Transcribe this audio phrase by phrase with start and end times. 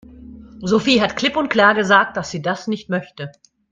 [0.63, 3.31] Sophie hat klipp und klar gesagt, dass sie das nicht möchte.